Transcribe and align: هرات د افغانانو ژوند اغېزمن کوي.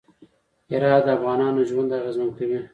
هرات 0.71 1.03
د 1.05 1.09
افغانانو 1.17 1.67
ژوند 1.69 1.89
اغېزمن 1.99 2.29
کوي. 2.37 2.59